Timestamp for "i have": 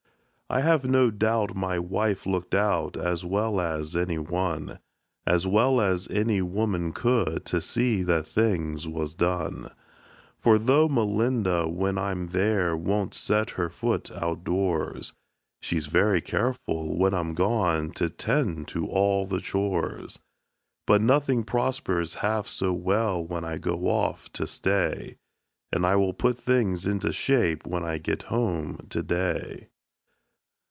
0.53-0.83